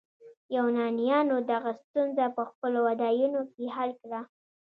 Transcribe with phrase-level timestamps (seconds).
[0.55, 4.21] یونانیانو دغه ستونزه په خپلو ودانیو کې حل کړه.